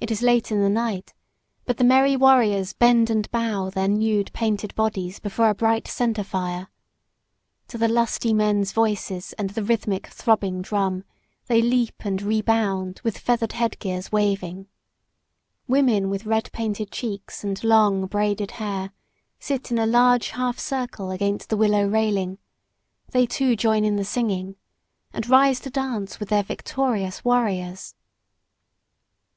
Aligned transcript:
It 0.00 0.10
is 0.10 0.22
late 0.22 0.50
in 0.50 0.60
the 0.60 0.68
night, 0.68 1.14
but 1.66 1.76
the 1.76 1.84
merry 1.84 2.16
warriors 2.16 2.72
bend 2.72 3.10
and 3.10 3.30
bow 3.30 3.70
their 3.70 3.86
nude, 3.86 4.32
painted 4.32 4.74
bodies 4.74 5.20
before 5.20 5.48
a 5.50 5.54
bright 5.54 5.86
center 5.86 6.24
fire. 6.24 6.66
To 7.68 7.78
the 7.78 7.86
lusty 7.86 8.34
men's 8.34 8.72
voices 8.72 9.34
and 9.34 9.50
the 9.50 9.62
rhythmic 9.62 10.08
throbbing 10.08 10.62
drum, 10.62 11.04
they 11.46 11.62
leap 11.62 11.94
and 12.04 12.20
rebound 12.22 13.00
with 13.04 13.18
feathered 13.18 13.50
headgears 13.52 14.10
waving. 14.10 14.66
Women 15.68 16.10
with 16.10 16.26
red 16.26 16.50
painted 16.50 16.90
cheeks 16.90 17.44
and 17.44 17.62
long, 17.62 18.06
braided 18.06 18.50
hair 18.50 18.90
sit 19.38 19.70
in 19.70 19.78
a 19.78 19.86
large 19.86 20.30
half 20.30 20.58
circle 20.58 21.12
against 21.12 21.50
the 21.50 21.56
willow 21.56 21.86
railing. 21.86 22.38
They, 23.12 23.26
too, 23.26 23.54
join 23.54 23.84
in 23.84 23.94
the 23.94 24.04
singing, 24.04 24.56
and 25.12 25.28
rise 25.30 25.60
to 25.60 25.70
dance 25.70 26.18
with 26.18 26.30
their 26.30 26.42
victorious 26.42 27.24
warriors. 27.24 27.94